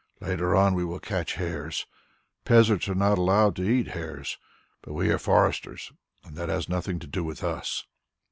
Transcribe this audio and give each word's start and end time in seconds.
Later 0.19 0.55
on 0.55 0.73
we 0.73 0.83
will 0.83 0.99
catch 0.99 1.35
hares. 1.35 1.85
Peasants 2.43 2.89
are 2.89 2.95
not 2.95 3.19
allowed 3.19 3.55
to 3.57 3.69
eat 3.69 3.89
hares, 3.89 4.39
but 4.81 4.93
we 4.93 5.11
are 5.11 5.19
foresters, 5.19 5.91
and 6.23 6.35
that 6.37 6.49
has 6.49 6.67
nothing 6.67 6.97
to 6.97 7.05
do 7.05 7.23
with 7.23 7.43
us." 7.43 7.85